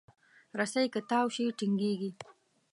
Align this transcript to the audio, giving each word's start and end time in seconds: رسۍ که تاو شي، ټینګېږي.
رسۍ 0.59 0.85
که 0.93 1.01
تاو 1.09 1.27
شي، 1.35 1.45
ټینګېږي. 1.57 2.11